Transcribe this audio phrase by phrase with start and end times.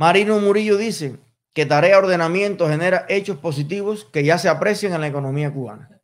[0.00, 1.18] Marino Murillo dice
[1.52, 6.00] que tarea ordenamiento genera hechos positivos que ya se aprecian en la economía cubana.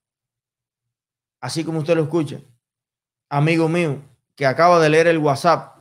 [1.41, 2.41] Así como usted lo escucha,
[3.31, 4.03] amigo mío,
[4.35, 5.79] que acaba de leer el WhatsApp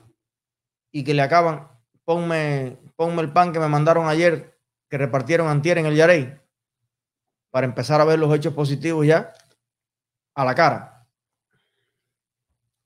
[0.94, 1.68] y que le acaban,
[2.06, 4.58] ponme, el pan que me mandaron ayer,
[4.90, 6.40] que repartieron antier en el Yarey,
[7.52, 9.34] para empezar a ver los hechos positivos ya
[10.36, 11.06] a la cara.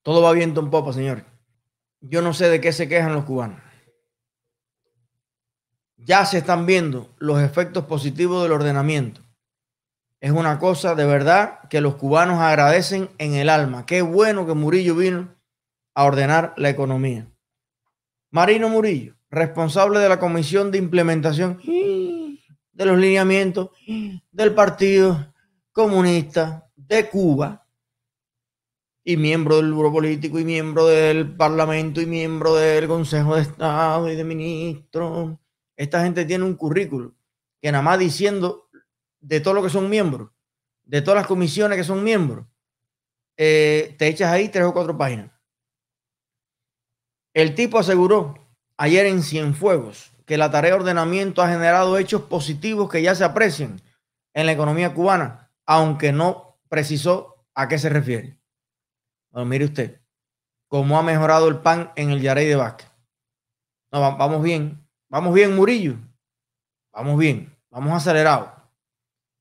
[0.01, 1.23] Todo va viento en popa, señores.
[2.01, 3.68] Yo no sé de qué se quejan los cubanos.
[6.05, 9.21] Ya se están viendo los efectos positivos del ordenamiento.
[10.21, 13.85] Es una cosa de verdad que los cubanos agradecen en el alma.
[13.85, 15.33] Qué bueno que Murillo vino
[15.93, 17.27] a ordenar la economía.
[18.31, 23.69] Marino Murillo, responsable de la Comisión de Implementación de los lineamientos
[24.31, 25.33] del Partido
[25.71, 27.65] Comunista de Cuba
[29.03, 34.11] y miembro del grupo político y miembro del Parlamento y miembro del Consejo de Estado
[34.11, 35.37] y de ministros.
[35.79, 37.15] Esta gente tiene un currículo
[37.61, 38.69] que nada más diciendo
[39.21, 40.29] de todo lo que son miembros,
[40.83, 42.45] de todas las comisiones que son miembros,
[43.37, 45.31] eh, te echas ahí tres o cuatro páginas.
[47.33, 48.35] El tipo aseguró
[48.75, 53.23] ayer en Cienfuegos que la tarea de ordenamiento ha generado hechos positivos que ya se
[53.23, 53.81] aprecian
[54.33, 58.37] en la economía cubana, aunque no precisó a qué se refiere.
[59.31, 60.01] Bueno, mire usted,
[60.67, 62.91] cómo ha mejorado el pan en el Yarey de Vázquez.
[63.93, 65.95] No, vamos bien, vamos bien, Murillo.
[66.91, 68.49] Vamos bien, vamos acelerados.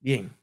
[0.01, 0.35] Bien.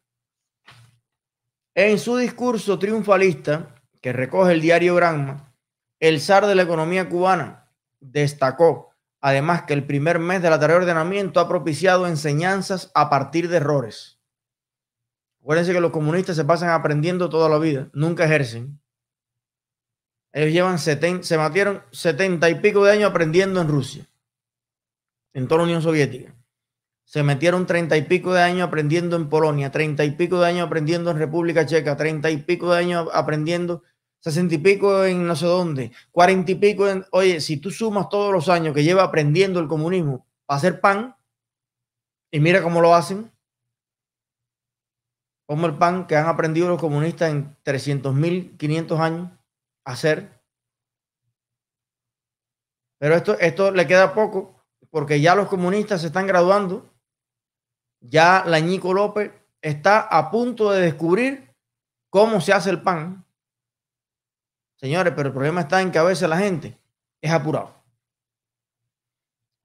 [1.73, 5.53] En su discurso triunfalista, que recoge el diario Granma,
[5.99, 8.95] el zar de la economía cubana destacó
[9.25, 13.49] además que el primer mes de la tarea de ordenamiento ha propiciado enseñanzas a partir
[13.49, 14.19] de errores.
[15.41, 18.79] Acuérdense que los comunistas se pasan aprendiendo toda la vida, nunca ejercen.
[20.31, 21.39] Ellos llevan 70, se
[21.91, 24.07] setenta y pico de años aprendiendo en Rusia,
[25.35, 26.33] en toda la Unión Soviética.
[27.03, 30.65] Se metieron treinta y pico de años aprendiendo en Polonia, treinta y pico de años
[30.65, 33.83] aprendiendo en República Checa, treinta y pico de años aprendiendo
[34.19, 37.05] sesenta y pico en no sé dónde, cuarenta y pico en...
[37.11, 41.15] Oye, si tú sumas todos los años que lleva aprendiendo el comunismo a hacer pan,
[42.31, 43.31] y mira cómo lo hacen,
[45.45, 49.29] como el pan que han aprendido los comunistas en 300 mil, 500 años
[49.83, 50.41] a hacer.
[52.97, 54.54] Pero esto, esto le queda poco,
[54.95, 56.89] porque ya los comunistas se están graduando,
[57.99, 59.29] ya la Ñico López
[59.61, 61.53] está a punto de descubrir
[62.09, 63.25] cómo se hace el pan
[64.77, 66.79] Señores, pero el problema está en que a veces la gente
[67.19, 67.83] es apurado.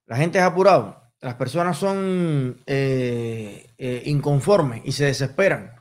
[0.07, 1.01] La gente es apurado.
[1.21, 5.81] Las personas son eh, eh, inconformes y se desesperan.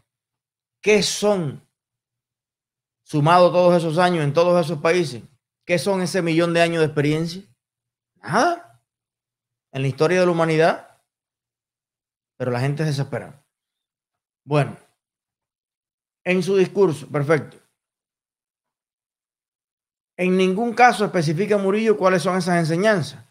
[0.80, 1.68] ¿Qué son,
[3.02, 5.24] sumado todos esos años en todos esos países,
[5.66, 7.42] qué son ese millón de años de experiencia?
[8.22, 8.69] Nada.
[9.72, 11.02] En la historia de la humanidad.
[12.38, 13.44] Pero la gente se desespera.
[14.46, 14.78] Bueno,
[16.24, 17.58] en su discurso, perfecto.
[20.18, 23.24] En ningún caso especifica Murillo cuáles son esas enseñanzas,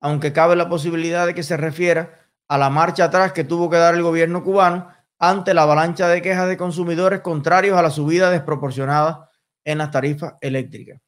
[0.00, 3.76] aunque cabe la posibilidad de que se refiera a la marcha atrás que tuvo que
[3.76, 8.30] dar el gobierno cubano ante la avalancha de quejas de consumidores contrarios a la subida
[8.30, 9.30] desproporcionada
[9.64, 11.00] en las tarifas eléctricas.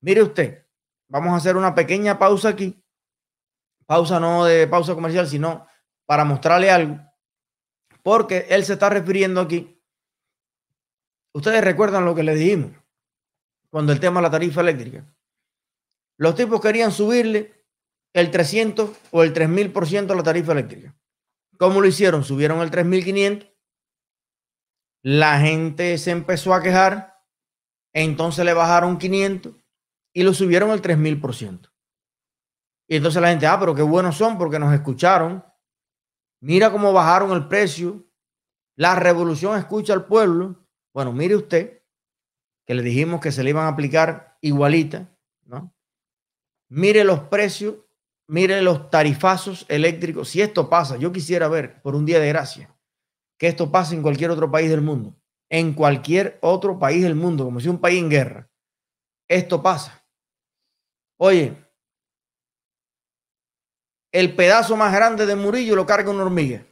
[0.00, 0.66] Mire usted,
[1.08, 2.81] vamos a hacer una pequeña pausa aquí,
[3.92, 5.66] pausa no de pausa comercial, sino
[6.06, 6.98] para mostrarle algo,
[8.02, 9.78] porque él se está refiriendo aquí.
[11.34, 12.70] Ustedes recuerdan lo que le dijimos
[13.68, 15.04] cuando el tema de la tarifa eléctrica.
[16.16, 17.66] Los tipos querían subirle
[18.14, 20.96] el 300 o el 3000% a la tarifa eléctrica.
[21.58, 22.24] ¿Cómo lo hicieron?
[22.24, 23.46] Subieron el 3500.
[25.02, 27.20] La gente se empezó a quejar.
[27.92, 29.52] Entonces le bajaron 500
[30.14, 31.71] y lo subieron el 3000%.
[32.92, 35.42] Y entonces la gente, ah, pero qué buenos son porque nos escucharon.
[36.40, 38.04] Mira cómo bajaron el precio.
[38.76, 40.66] La revolución escucha al pueblo.
[40.92, 41.84] Bueno, mire usted
[42.66, 45.08] que le dijimos que se le iban a aplicar igualita,
[45.46, 45.74] ¿no?
[46.68, 47.76] Mire los precios,
[48.26, 50.28] mire los tarifazos eléctricos.
[50.28, 52.76] Si esto pasa, yo quisiera ver por un día de gracia
[53.38, 55.16] que esto pase en cualquier otro país del mundo,
[55.48, 58.50] en cualquier otro país del mundo, como si un país en guerra.
[59.28, 60.06] Esto pasa.
[61.16, 61.56] Oye,
[64.12, 66.64] el pedazo más grande de Murillo lo carga una hormiga.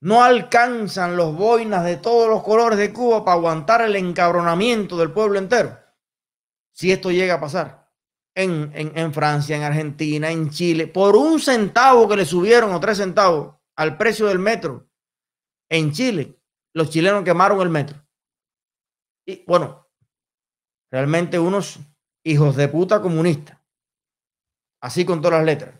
[0.00, 5.10] No alcanzan los boinas de todos los colores de Cuba para aguantar el encabronamiento del
[5.10, 5.76] pueblo entero.
[6.72, 7.90] Si esto llega a pasar
[8.34, 12.98] en, en, Francia, en Argentina, en Chile, por un centavo que le subieron o tres
[12.98, 14.88] centavos al precio del metro
[15.70, 16.38] en Chile,
[16.74, 18.06] los chilenos quemaron el metro.
[19.26, 19.88] Y bueno,
[20.92, 21.80] realmente unos
[22.22, 23.55] hijos de puta comunistas.
[24.86, 25.74] Así con todas las letras.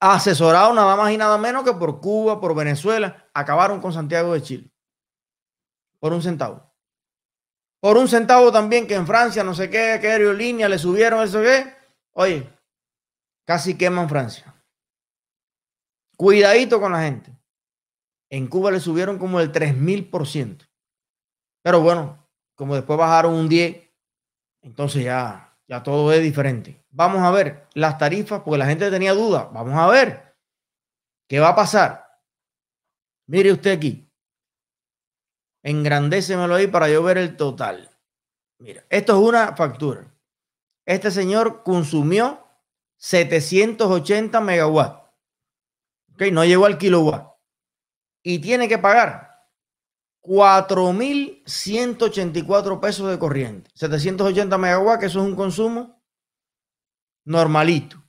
[0.00, 4.42] Asesorado nada más y nada menos que por Cuba, por Venezuela, acabaron con Santiago de
[4.42, 4.70] Chile.
[5.98, 6.70] Por un centavo.
[7.80, 11.40] Por un centavo también que en Francia, no sé qué, qué aerolínea le subieron eso
[11.40, 11.74] qué.
[12.12, 12.48] Oye,
[13.46, 14.54] casi queman Francia.
[16.16, 17.32] Cuidadito con la gente.
[18.30, 20.68] En Cuba le subieron como el 3000%.
[21.62, 23.90] Pero bueno, como después bajaron un 10,
[24.62, 26.82] entonces ya, ya todo es diferente.
[26.90, 29.48] Vamos a ver las tarifas, porque la gente tenía dudas.
[29.52, 30.34] Vamos a ver
[31.28, 32.08] qué va a pasar.
[33.26, 34.10] Mire usted aquí.
[35.62, 37.90] Engrandécemelo ahí para yo ver el total.
[38.58, 40.10] Mira, esto es una factura.
[40.86, 42.46] Este señor consumió
[42.96, 45.02] 780 megawatts.
[46.14, 47.36] Ok, no llegó al kilowatt.
[48.22, 49.27] Y tiene que pagar
[50.28, 53.68] 4.184 pesos de corriente.
[53.74, 55.98] 780 megawatts, que eso es un consumo
[57.24, 58.04] normalito.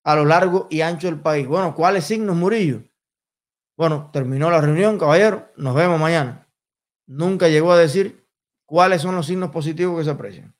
[0.04, 1.48] a lo largo y ancho del país.
[1.48, 2.83] Bueno, ¿cuáles signos, Murillo?
[3.78, 6.48] Bueno, terminó la reunión, caballero, nos vemos mañana.
[7.07, 8.28] Nunca llegó a decir
[8.66, 10.56] cuáles son los signos positivos que se aprecian.